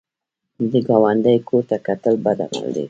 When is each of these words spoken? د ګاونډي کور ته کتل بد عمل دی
د 0.71 0.73
ګاونډي 0.87 1.37
کور 1.47 1.63
ته 1.69 1.77
کتل 1.87 2.13
بد 2.23 2.39
عمل 2.45 2.67
دی 2.73 2.79